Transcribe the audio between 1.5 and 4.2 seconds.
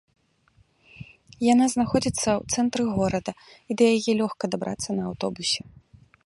Яна знаходзіцца ў цэнтры горада і да яе